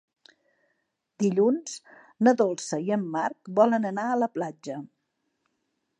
Dilluns 1.23 1.75
na 2.27 2.35
Dolça 2.41 2.81
i 2.87 2.91
en 2.97 3.05
Marc 3.17 3.53
volen 3.61 3.87
anar 3.93 4.09
a 4.15 4.19
la 4.23 4.31
platja. 4.39 4.83